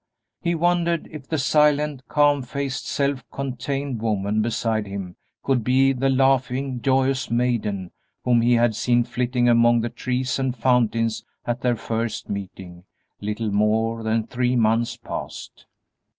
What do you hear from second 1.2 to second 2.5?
the silent, calm